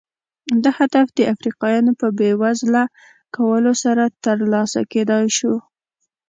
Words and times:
دا 0.63 0.71
هدف 0.79 1.07
د 1.13 1.19
افریقایانو 1.33 1.91
په 1.99 2.07
بېوزله 2.17 2.83
کولو 3.35 3.73
سره 3.83 4.03
ترلاسه 4.25 4.79
کېدای 4.93 5.25
شو. 5.37 5.53